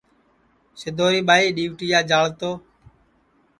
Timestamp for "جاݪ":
2.09-2.27